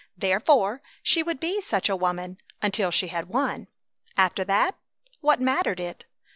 Therefore, 0.17 0.81
she 1.03 1.21
would 1.21 1.39
be 1.39 1.61
such 1.61 1.87
a 1.87 1.95
woman 1.95 2.39
until 2.59 2.89
she 2.89 3.09
had 3.09 3.29
won. 3.29 3.67
After 4.17 4.43
that? 4.45 4.73
What 5.19 5.39
mattered 5.39 5.79
it? 5.79 6.05